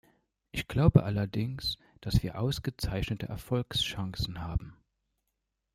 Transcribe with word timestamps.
Ich 0.49 0.67
glaube 0.67 1.03
allerdings, 1.03 1.77
dass 1.99 2.23
wir 2.23 2.39
ausgezeichnete 2.39 3.27
Erfolgschancen 3.27 4.41
haben. 4.41 4.75